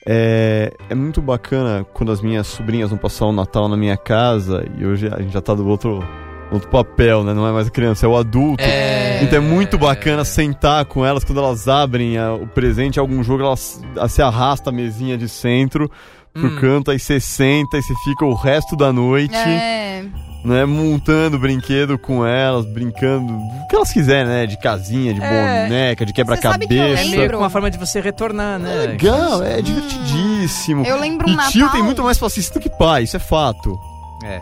[0.07, 4.65] é, é muito bacana quando as minhas sobrinhas vão passar o Natal na minha casa
[4.79, 6.03] e hoje a gente já tá do outro,
[6.51, 7.35] outro papel, né?
[7.35, 8.63] Não é mais a criança, é o adulto.
[8.65, 9.23] É...
[9.23, 13.43] Então é muito bacana sentar com elas quando elas abrem a- o presente, algum jogo,
[13.43, 15.91] elas a- se arrasta a mesinha de centro
[16.33, 16.57] pro Hum.
[16.59, 20.05] canto, aí você senta e você fica o resto da noite É.
[20.45, 25.65] né, montando brinquedo com elas, brincando o que elas quiserem, né, de casinha, de É.
[25.65, 27.03] boneca, de Você sabe que eu É quebra-cabeça.
[27.03, 27.19] lembro?
[27.19, 28.75] meio que uma forma de você retornar, né?
[28.89, 30.85] Legal, é divertidíssimo.
[30.85, 31.53] Eu lembro um e Natal.
[31.53, 33.79] tio tem muito mais fascista do que pai, isso é fato.
[34.25, 34.41] É.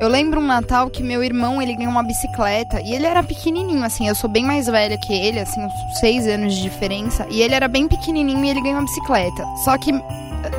[0.00, 2.80] Eu lembro um Natal que meu irmão, ele ganhou uma bicicleta.
[2.80, 4.08] E ele era pequenininho, assim.
[4.08, 7.24] Eu sou bem mais velha que ele, assim, uns seis anos de diferença.
[7.30, 9.44] E ele era bem pequenininho e ele ganhou uma bicicleta.
[9.64, 9.92] Só que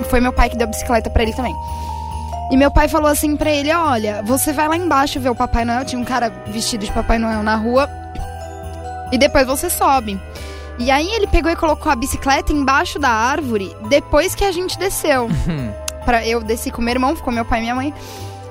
[0.09, 1.53] foi meu pai que deu a bicicleta pra ele também.
[2.51, 5.65] E meu pai falou assim pra ele: Olha, você vai lá embaixo ver o Papai
[5.65, 5.85] Noel.
[5.85, 7.89] Tinha um cara vestido de Papai Noel na rua.
[9.11, 10.19] E depois você sobe.
[10.77, 14.77] E aí ele pegou e colocou a bicicleta embaixo da árvore depois que a gente
[14.77, 15.29] desceu.
[16.05, 17.93] Pra, eu desci com meu irmão, ficou meu pai e minha mãe.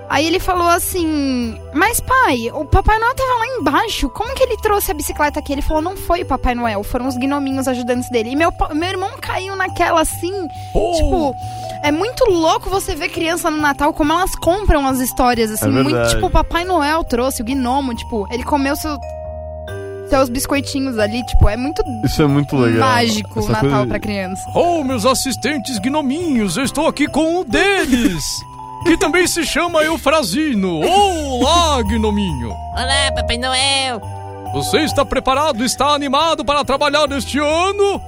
[0.09, 4.09] Aí ele falou assim: Mas pai, o Papai Noel tava lá embaixo.
[4.11, 5.53] Como que ele trouxe a bicicleta aqui?
[5.53, 8.31] Ele falou: Não foi o Papai Noel, foram os gnominhos ajudantes dele.
[8.31, 10.49] E meu, meu irmão caiu naquela assim.
[10.97, 11.35] Tipo,
[11.85, 15.67] é muito louco você ver criança no Natal, como elas compram as histórias, assim.
[15.67, 18.99] É muito, tipo, o Papai Noel trouxe, o gnomo, tipo, ele comeu seu,
[20.09, 21.25] seus biscoitinhos ali.
[21.27, 22.89] Tipo, é muito Isso é muito legal.
[22.89, 24.43] mágico o Natal coisa- pra criança.
[24.55, 28.25] Oh, meus assistentes gnominhos, eu estou aqui com um deles,
[28.85, 30.81] que também se chama Eufrazino.
[30.81, 32.49] Olá, gnominho.
[32.73, 34.01] Olá, Papai Noel.
[34.55, 38.01] Você está preparado, está animado para trabalhar neste ano?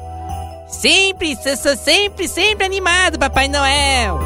[0.68, 4.18] Sempre, sou, sempre, sempre animado, Papai Noel.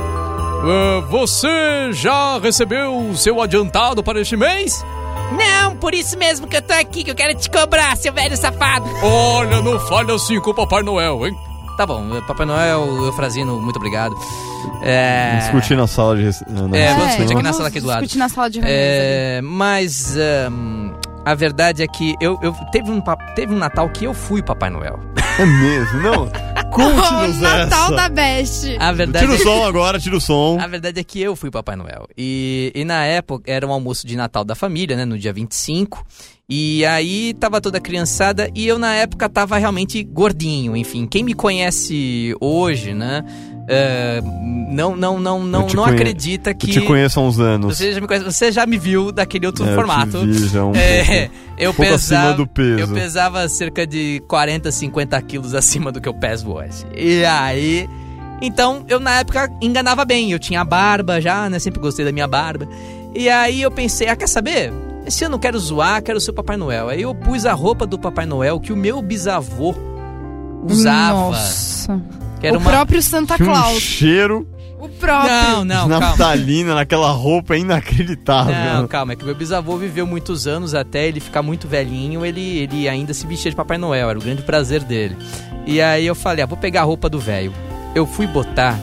[0.63, 4.85] Ah, você já recebeu o seu adiantado para este mês?
[5.33, 8.37] Não, por isso mesmo que eu tô aqui, que eu quero te cobrar, seu velho
[8.37, 8.85] safado.
[9.03, 11.37] Olha, não fale assim com o Papai Noel, hein?
[11.77, 14.15] Tá bom, Papai Noel, Eufrazino, muito obrigado.
[14.83, 15.39] É...
[15.39, 16.27] Discutir na sala de.
[16.27, 18.01] É, vamos discutir aqui na sala aqui do lado.
[18.01, 20.93] discutir na sala de É, mas ahn,
[21.25, 23.03] a verdade é que eu, eu teve, um,
[23.35, 24.99] teve um Natal que eu fui Papai Noel.
[25.39, 26.31] É mesmo, não.
[26.71, 27.97] O Conte-nos Natal essa.
[27.97, 28.77] da Best.
[28.79, 30.57] A verdade, Tira o é, som agora, tira o som.
[30.61, 32.07] a verdade é que eu fui Papai Noel.
[32.17, 35.05] E, e na época era um almoço de Natal da família, né?
[35.05, 36.07] No dia 25.
[36.53, 40.77] E aí tava toda criançada e eu na época tava realmente gordinho.
[40.77, 43.25] Enfim, quem me conhece hoje, né?
[43.73, 44.21] é,
[44.73, 46.71] não, não, não, não, não conhe- acredita que.
[46.71, 47.77] Eu te conheço há uns anos.
[47.79, 50.27] Você já me conhece, você já me viu daquele outro É, eu formato.
[50.27, 51.35] vi já um É, pouco.
[51.57, 52.81] eu um pouco pesava, acima do peso.
[52.81, 56.85] Eu pesava cerca de 40, 50 quilos acima do que eu peso hoje.
[56.97, 57.89] E aí.
[58.43, 60.33] Então, eu na época enganava bem.
[60.33, 61.61] Eu tinha barba já, né?
[61.61, 62.67] Sempre gostei da minha barba.
[63.15, 64.73] E aí eu pensei, ah, quer saber?
[65.11, 66.89] Esse ano eu quero zoar, quero ser o Papai Noel.
[66.89, 69.75] Aí eu pus a roupa do Papai Noel que o meu bisavô
[70.63, 71.19] usava.
[71.19, 72.01] Nossa.
[72.39, 72.71] Que era o uma...
[72.71, 73.83] próprio Santa Tinha um Claus.
[73.83, 75.33] cheiro O próprio.
[75.33, 75.99] Não, não, calma.
[75.99, 78.55] naftalina naquela roupa é inacreditável.
[78.55, 82.59] Não, calma, é que meu bisavô viveu muitos anos até ele ficar muito velhinho, ele,
[82.59, 85.17] ele ainda se vestia de Papai Noel, era o grande prazer dele.
[85.67, 87.53] E aí eu falei, ah, vou pegar a roupa do velho.
[87.97, 88.79] Eu fui botar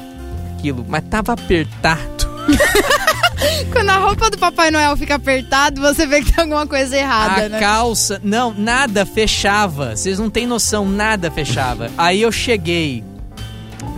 [0.57, 2.27] aquilo, mas tava apertado.
[3.71, 7.45] Quando a roupa do Papai Noel fica apertado, você vê que tem alguma coisa errada,
[7.45, 7.59] a né?
[7.59, 9.95] calça, não, nada fechava.
[9.95, 11.89] Vocês não têm noção, nada fechava.
[11.97, 13.03] Aí eu cheguei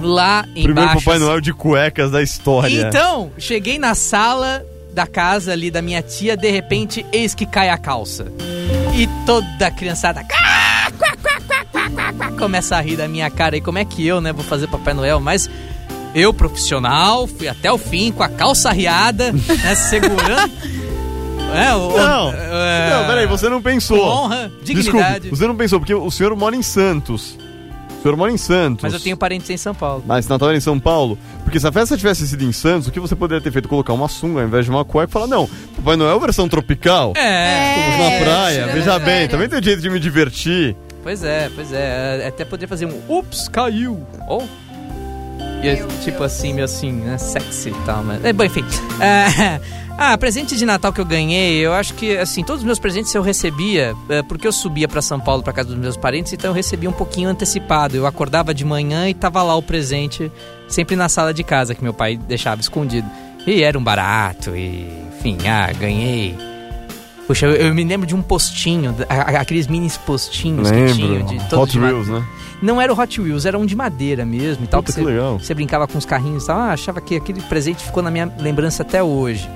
[0.01, 1.05] lá Primeiro embaixo.
[1.05, 2.87] Papai Noel de cuecas da história.
[2.87, 7.69] Então, cheguei na sala da casa ali da minha tia, de repente, eis que cai
[7.69, 8.31] a calça.
[8.95, 10.25] E toda a criançada
[12.37, 13.57] começa a rir da minha cara.
[13.57, 15.19] E como é que eu, né, vou fazer Papai Noel?
[15.19, 15.49] Mas
[16.13, 20.51] eu, profissional, fui até o fim com a calça arriada, né, segurando.
[21.51, 23.97] É, o, Não, é, não, peraí, você não pensou.
[23.97, 25.21] com honra, dignidade.
[25.21, 27.35] Desculpe, você não pensou, porque o senhor mora em Santos.
[27.97, 28.83] O senhor mora em Santos.
[28.83, 30.03] Mas eu tenho parentes em São Paulo.
[30.05, 31.17] Mas Natal era em São Paulo.
[31.43, 33.67] Porque se a festa tivesse sido em Santos, o que você poderia ter feito?
[33.67, 37.13] Colocar uma sunga ao invés de uma cueca e falar, não, Papai Noel versão tropical.
[37.17, 40.75] É, Estamos na praia, tirando veja bem, também tem jeito de me divertir.
[41.01, 42.27] Pois é, pois é.
[42.27, 44.05] Até poderia fazer um ups, caiu.
[44.27, 44.43] Ou.
[44.43, 44.68] E
[45.67, 47.17] é, tipo assim, meio assim, né?
[47.17, 48.23] Sexy e tal, mas.
[48.23, 48.63] É, bom, enfim.
[48.99, 49.59] É,
[49.97, 53.13] ah, presente de Natal que eu ganhei, eu acho que, assim, todos os meus presentes
[53.13, 53.93] eu recebia,
[54.27, 56.93] porque eu subia pra São Paulo pra casa dos meus parentes, então eu recebia um
[56.93, 57.95] pouquinho antecipado.
[57.95, 60.31] Eu acordava de manhã e tava lá o presente,
[60.67, 63.07] sempre na sala de casa, que meu pai deixava escondido.
[63.45, 64.87] E era um barato, e.
[65.19, 66.48] Enfim, ah, ganhei.
[67.29, 71.27] Puxa, eu, eu me lembro de um postinho, aqueles mini postinhos que tinham Lembro.
[71.27, 72.25] de todos Hot Wheels, né?
[72.59, 74.81] não era o Hot Wheels, era um de madeira mesmo e tal.
[74.81, 75.37] Puta, que que você, legal.
[75.37, 76.57] você brincava com os carrinhos e tal.
[76.57, 79.47] Ah, achava que aquele presente ficou na minha lembrança até hoje.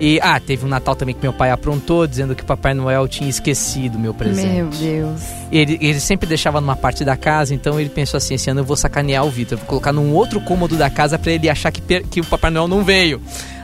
[0.00, 3.06] E, ah, teve um Natal também que meu pai aprontou, dizendo que o Papai Noel
[3.06, 4.48] tinha esquecido meu presente.
[4.48, 5.20] Meu Deus.
[5.52, 8.64] Ele, ele sempre deixava numa parte da casa, então ele pensou assim: esse ano eu
[8.64, 11.82] vou sacanear o Vitor, vou colocar num outro cômodo da casa pra ele achar que,
[12.04, 13.20] que o Papai Noel não veio.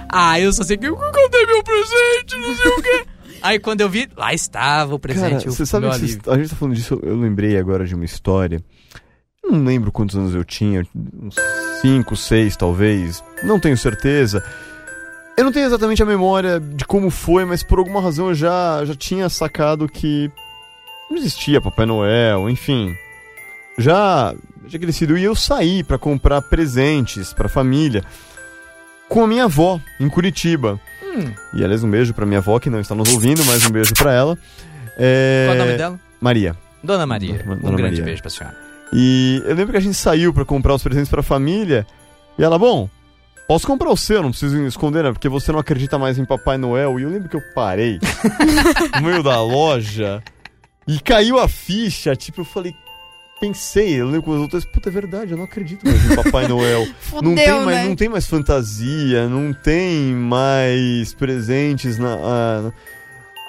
[0.06, 3.04] Ah, eu só sei que eu cadê meu presente, não sei o quê.
[3.42, 5.94] Aí quando eu vi, lá estava o presente, Cara, você sabe que
[6.30, 8.62] a gente tá falando disso, eu lembrei agora de uma história.
[9.42, 11.36] Eu Não lembro quantos anos eu tinha, uns
[11.80, 14.42] 5, 6 talvez, não tenho certeza.
[15.36, 18.84] Eu não tenho exatamente a memória de como foi, mas por alguma razão eu já,
[18.84, 20.30] já tinha sacado que
[21.10, 22.94] não existia Papai Noel, enfim.
[23.78, 24.34] Já
[24.66, 28.04] já crescido e eu saí pra comprar presentes pra família
[29.08, 30.78] com a minha avó em Curitiba.
[31.16, 33.70] Hum, E aliás, um beijo pra minha avó que não está nos ouvindo, mas um
[33.70, 34.38] beijo pra ela.
[34.96, 35.44] É...
[35.46, 36.00] qual é o nome dela?
[36.20, 36.56] Maria.
[36.82, 37.42] Dona Maria.
[37.44, 38.04] Dona um grande Maria.
[38.04, 38.56] beijo pra senhora.
[38.92, 41.86] E eu lembro que a gente saiu pra comprar os presentes pra família.
[42.38, 42.88] E ela, bom,
[43.48, 45.10] Posso comprar o seu, não preciso esconder, né?
[45.10, 47.00] Porque você não acredita mais em Papai Noel.
[47.00, 47.98] E eu lembro que eu parei
[49.00, 50.22] no meio da loja
[50.86, 52.14] e caiu a ficha.
[52.14, 52.74] Tipo, eu falei,
[53.40, 56.46] pensei, eu lembro com os outros, puta, é verdade, eu não acredito mais em Papai
[56.48, 56.80] Noel.
[57.22, 57.88] não, tem Fudeu, mais, né?
[57.88, 62.14] não tem mais fantasia, não tem mais presentes na.
[62.14, 62.72] ah,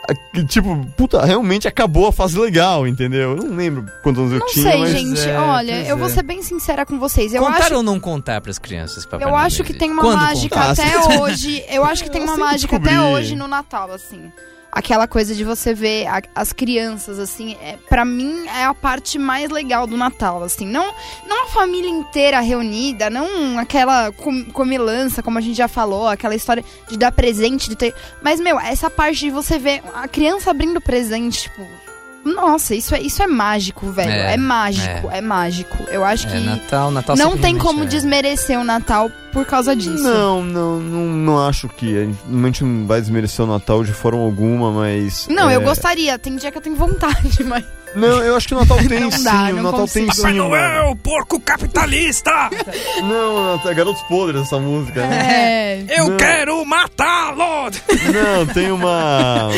[0.09, 3.31] ah, que, tipo, puta, realmente acabou a fase legal, entendeu?
[3.31, 4.89] Eu não lembro quantos anos eu Não tinha, sei, mas.
[4.91, 5.29] gente.
[5.29, 6.09] é, Olha, eu vou é.
[6.09, 7.31] ser bem sincera com vocês.
[7.33, 9.05] Eu contar acho ou não contar pras crianças?
[9.05, 9.77] Papai Eu Noel acho que existe?
[9.79, 10.71] tem uma Quando mágica contar?
[10.71, 11.63] até Ah, hoje.
[11.69, 14.31] Eu acho que tem uma mágica até hoje no Natal, assim.
[14.71, 19.17] Aquela coisa de você ver a- as crianças, assim, é, para mim é a parte
[19.17, 20.65] mais legal do Natal, assim.
[20.67, 20.93] Não,
[21.27, 26.35] não a família inteira reunida, não aquela com- comilança, como a gente já falou, aquela
[26.35, 27.95] história de dar presente, de ter.
[28.21, 31.88] Mas, meu, essa parte de você ver a criança abrindo presente, tipo.
[32.35, 34.11] Nossa, isso é, isso é mágico, velho.
[34.11, 35.21] É, É, mágico, é.
[35.21, 35.77] mágico.
[35.89, 37.85] Eu acho É, que Natal, Natal não tem como é.
[37.85, 40.03] desmerecer o Natal por causa disso.
[40.03, 41.97] Não, não, não, não acho que.
[41.97, 45.27] A gente, a gente não vai desmerecer o Natal de forma alguma, mas.
[45.29, 46.17] Não, é, eu gostaria.
[46.17, 47.63] Tem dia que eu tenho vontade, mas.
[47.95, 49.23] Não, eu acho que o Natal tem Não sim.
[49.23, 50.13] dá, o Natal tem consigo.
[50.13, 50.21] sim.
[50.21, 52.31] Papai Noel, porco capitalista!
[53.01, 55.85] Não, Natal- é Garotos Podres essa música, né?
[55.89, 55.99] É.
[55.99, 56.17] Eu Não.
[56.17, 57.71] quero matá-lo!
[58.13, 59.49] Não, tem uma.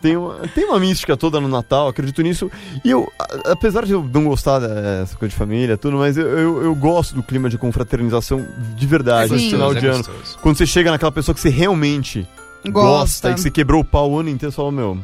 [0.00, 2.50] Tem uma, tem uma mística toda no Natal, acredito nisso.
[2.84, 6.26] E eu, a- apesar de eu não gostar dessa coisa de família, tudo, mas eu,
[6.26, 10.04] eu, eu gosto do clima de confraternização de verdade, no final de ano.
[10.42, 12.26] Quando você chega naquela pessoa que você realmente
[12.66, 13.30] gosta, Gosta.
[13.30, 14.98] e que você quebrou o pau o ano inteiro, você fala, meu.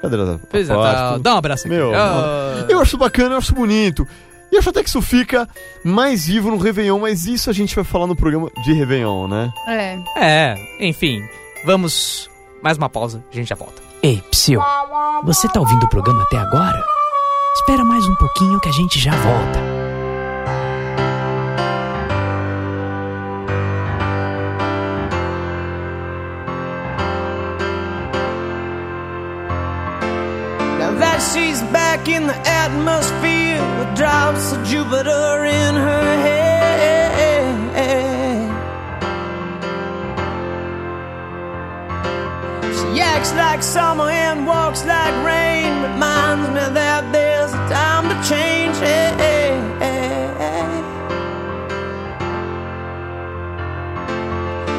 [0.00, 1.12] Cadê a Feliz parte, Natal.
[1.14, 1.22] tudo?
[1.24, 1.74] Dá um abraço aqui.
[1.76, 2.64] Meu, Ah.
[2.68, 4.06] Eu acho bacana, eu acho bonito.
[4.50, 5.46] E eu acho até que isso fica
[5.84, 9.52] mais vivo no Réveillon, mas isso a gente vai falar no programa de Réveillon, né?
[9.66, 9.98] É.
[10.16, 11.20] É, enfim.
[11.66, 12.30] Vamos.
[12.62, 13.82] Mais uma pausa, a gente já volta.
[14.00, 14.60] Ei, Psyu,
[15.24, 16.84] você tá ouvindo o programa até agora?
[17.56, 19.78] Espera mais um pouquinho que a gente já volta.
[31.34, 36.57] She's back in the atmosphere with drops of Jupiter in her head.
[43.00, 45.82] Acts like summer and walks like rain.
[45.82, 48.76] Reminds me that there's a time to change.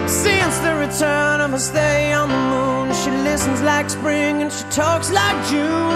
[0.09, 4.63] Since the return of her stay on the moon, she listens like spring and she
[4.71, 5.89] talks like June.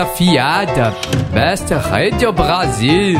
[0.00, 0.94] Fiada,
[1.34, 3.18] Best Radio Brasil.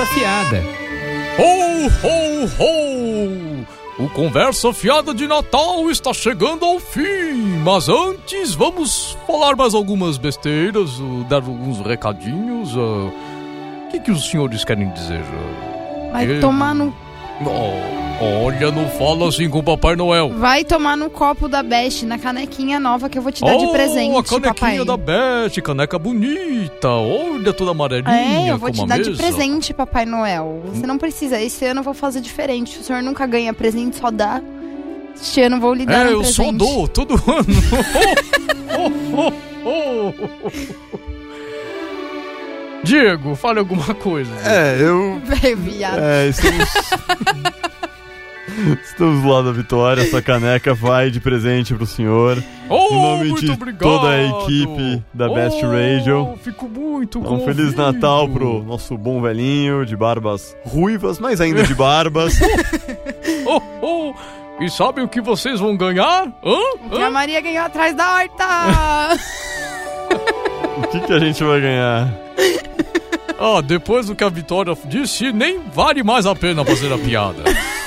[0.00, 0.64] Conversa fiada.
[1.38, 2.46] Ho, ho,
[3.98, 4.04] ho!
[4.04, 10.16] O Conversa Fiada de Natal está chegando ao fim, mas antes vamos falar mais algumas
[10.16, 12.74] besteiras, uh, dar alguns recadinhos.
[12.74, 13.12] O
[13.90, 15.22] que, que os senhores querem dizer?
[16.12, 16.94] Vai Eh, tomar no.
[17.44, 20.30] Oh, olha, não fala assim com o Papai Noel.
[20.30, 23.64] Vai tomar no copo da Best, na canequinha nova que eu vou te dar de
[23.66, 24.84] Oh, presente, a canequinha papai.
[24.84, 26.88] da Beth, caneca bonita.
[26.88, 29.22] Olha, toda amarelinha, É, eu vou te dar de mesa.
[29.22, 30.62] presente, Papai Noel.
[30.66, 31.40] Você não precisa.
[31.40, 32.78] Esse ano eu vou fazer diferente.
[32.78, 34.40] O senhor nunca ganha presente, só dá.
[35.14, 36.36] Este ano eu vou lhe dar É, um eu presente.
[36.36, 37.46] só dou todo ano.
[39.12, 39.32] Oh,
[39.64, 40.12] oh,
[40.46, 41.09] oh.
[42.82, 44.30] Diego, fale alguma coisa.
[44.44, 45.20] É, eu.
[45.24, 45.98] Velho viado.
[46.00, 46.68] É, estamos.
[48.82, 52.42] Estamos lado da Vitória, essa caneca vai de presente pro senhor.
[52.68, 53.80] Oh, em nome muito de obrigado.
[53.80, 56.38] toda a equipe da Best Oh, Radio.
[56.42, 57.74] Fico muito Um Feliz.
[57.74, 62.38] Natal pro nosso bom velhinho de barbas ruivas, mas ainda de barbas.
[63.46, 64.14] Oh, oh.
[64.62, 66.26] E sabem o que vocês vão ganhar?
[66.44, 66.88] Hã?
[66.90, 69.16] Que a Maria ganhou atrás da horta.
[70.78, 72.12] o que, que a gente vai ganhar?
[73.40, 77.42] Ah, depois do que a Vitória disse, nem vale mais a pena fazer a piada.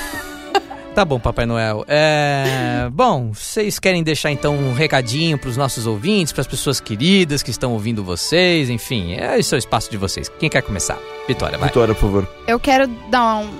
[0.94, 1.84] Tá bom, Papai Noel.
[1.88, 2.88] É.
[2.92, 7.72] Bom, vocês querem deixar então um recadinho pros nossos ouvintes, pras pessoas queridas que estão
[7.72, 10.28] ouvindo vocês, enfim, é esse é o espaço de vocês.
[10.38, 10.96] Quem quer começar?
[11.26, 11.66] Vitória, vai.
[11.66, 12.28] Vitória, por favor.
[12.46, 13.50] Eu quero dar um.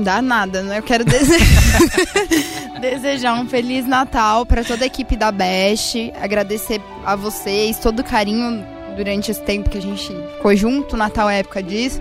[0.00, 0.78] Dar nada, né?
[0.78, 1.38] Eu quero dese-
[2.80, 6.12] desejar um Feliz Natal pra toda a equipe da Best.
[6.20, 8.64] Agradecer a vocês, todo o carinho
[8.98, 10.96] durante esse tempo que a gente ficou junto.
[10.96, 12.00] Natal é época disso.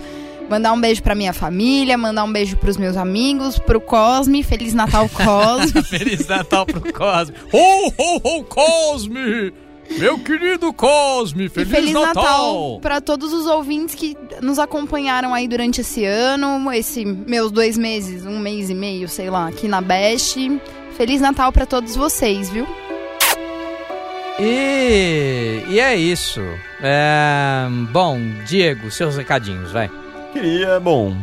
[0.50, 4.44] Mandar um beijo pra minha família, mandar um beijo pros meus amigos, pro Cosme.
[4.44, 5.84] Feliz Natal, Cosme.
[5.84, 7.36] Feliz Natal pro Cosme.
[7.54, 9.54] Ho, ho, ho, Cosme!
[9.98, 12.80] Meu querido Cosme, E Feliz, Feliz Natal, Natal!
[12.82, 18.26] pra todos os ouvintes que nos acompanharam aí durante esse ano, esse meus dois meses,
[18.26, 20.38] um mês e meio, sei lá, aqui na Best.
[20.98, 22.68] Feliz Natal pra todos vocês, viu?
[24.40, 26.42] E, e é isso.
[26.82, 29.90] É, bom, Diego, seus recadinhos, vai.
[30.32, 31.16] Queria, bom,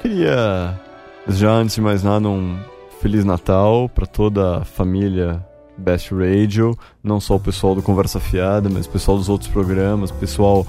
[0.00, 0.78] queria
[1.26, 2.58] desejar antes de mais nada um
[3.00, 5.44] Feliz Natal pra toda a família
[5.76, 10.10] Best Radio, não só o pessoal do Conversa Fiada, mas o pessoal dos outros programas,
[10.10, 10.66] pessoal,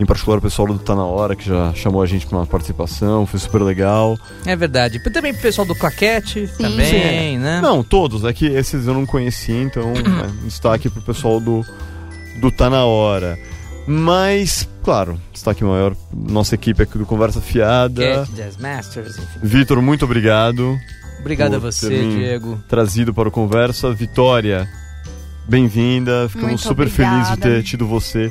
[0.00, 2.46] em particular o pessoal do Tá Na Hora, que já chamou a gente pra uma
[2.46, 4.16] participação, foi super legal.
[4.46, 5.00] É verdade.
[5.10, 7.38] Também pro pessoal do Claquete, também, Sim.
[7.38, 7.60] né?
[7.60, 11.64] Não, todos, é que esses eu não conhecia, então né, destaque pro pessoal do,
[12.40, 13.38] do Tá Na Hora.
[13.86, 18.28] Mas, claro, destaque maior, nossa equipe aqui do Conversa Fiada.
[19.42, 20.78] Vitor, muito obrigado.
[21.20, 22.62] Obrigado a você, Diego.
[22.68, 23.90] Trazido para o Conversa.
[23.92, 24.68] Vitória,
[25.48, 26.28] bem-vinda.
[26.28, 27.10] Ficamos Muito super obrigada.
[27.10, 28.30] felizes de ter tido você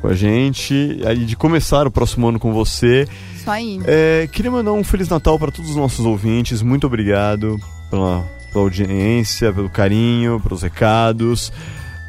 [0.00, 3.06] com a gente e de começar o próximo ano com você.
[3.34, 3.80] Isso aí.
[3.84, 6.62] É, queria mandar um Feliz Natal para todos os nossos ouvintes.
[6.62, 7.58] Muito obrigado
[7.90, 11.52] pela, pela audiência, pelo carinho, pelos recados.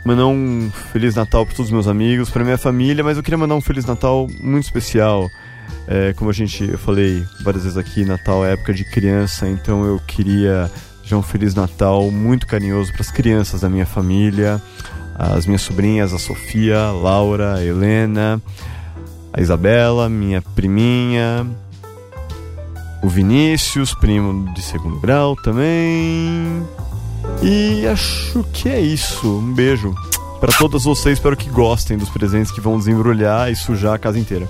[0.05, 3.37] Mandar um Feliz Natal para todos os meus amigos, para minha família, mas eu queria
[3.37, 5.29] mandar um Feliz Natal muito especial.
[5.87, 9.85] É, como a gente, eu falei várias vezes aqui, Natal é época de criança, então
[9.85, 10.69] eu queria
[11.03, 14.61] já um Feliz Natal muito carinhoso para as crianças da minha família,
[15.19, 18.41] as minhas sobrinhas, a Sofia, a Laura, a Helena,
[19.33, 21.45] a Isabela, minha priminha,
[23.03, 26.65] o Vinícius, primo de segundo grau também.
[27.43, 29.27] E acho que é isso.
[29.27, 29.93] Um beijo
[30.39, 31.17] para todas vocês.
[31.17, 34.47] Espero que gostem dos presentes que vão desembrulhar e sujar a casa inteira.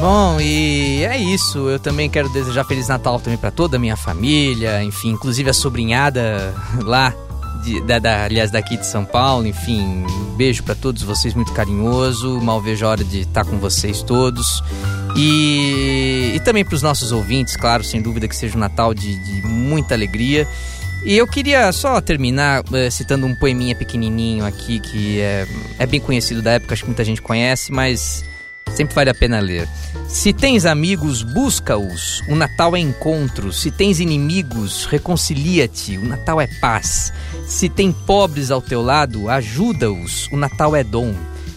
[0.00, 1.68] Bom, e é isso.
[1.68, 5.54] Eu também quero desejar Feliz Natal também pra toda a minha família, enfim, inclusive a
[5.54, 7.14] sobrinhada lá,
[7.62, 11.52] de- da, da- aliás, daqui de São Paulo, enfim, um beijo pra todos vocês, muito
[11.52, 12.40] carinhoso.
[12.40, 14.62] Mal vejo a hora de estar com vocês todos.
[15.16, 19.42] E, e também pros nossos ouvintes, claro, sem dúvida que seja um Natal de, de
[19.46, 20.46] muita alegria.
[21.04, 25.46] E eu queria só terminar eh, citando um poeminha pequenininho aqui que é,
[25.78, 28.24] é bem conhecido da época, acho que muita gente conhece, mas
[28.70, 29.68] sempre vale a pena ler.
[30.08, 32.20] Se tens amigos, busca-os.
[32.28, 33.52] O Natal é encontro.
[33.52, 35.96] Se tens inimigos, reconcilia-te.
[35.96, 37.12] O Natal é paz.
[37.46, 40.28] Se tem pobres ao teu lado, ajuda-os.
[40.32, 41.14] O Natal é dom.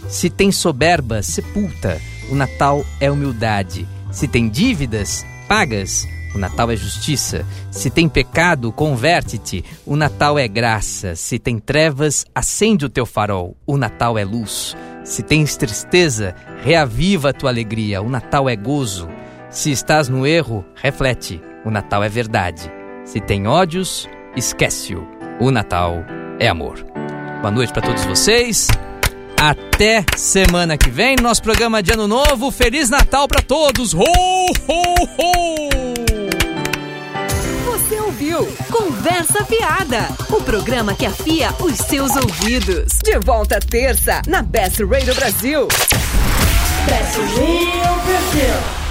[0.08, 2.00] Se tem soberba, sepulta.
[2.30, 3.88] O Natal é humildade.
[4.12, 6.08] Se tem dívidas, pagas.
[6.34, 7.46] O Natal é justiça.
[7.72, 9.64] Se tem pecado, converte-te.
[9.86, 11.16] O Natal é graça.
[11.16, 13.56] Se tem trevas, acende o teu farol.
[13.66, 14.76] O Natal é luz.
[15.06, 16.34] Se tens tristeza,
[16.64, 18.02] reaviva a tua alegria.
[18.02, 19.08] O Natal é gozo.
[19.52, 21.40] Se estás no erro, reflete.
[21.64, 22.72] O Natal é verdade.
[23.06, 25.08] Se tem ódios, esquece-o.
[25.40, 26.04] O Natal
[26.40, 26.84] é amor.
[27.40, 28.68] Boa noite para todos vocês.
[29.40, 32.50] Até semana que vem, nosso programa de Ano Novo.
[32.50, 33.94] Feliz Natal para todos.
[33.94, 35.85] Ho, ho, ho!
[38.36, 43.00] Ouviu Conversa Fiada, o programa que afia os seus ouvidos.
[43.02, 45.68] De volta terça na Best Radio Brasil.
[46.86, 48.85] Best Radio Brasil.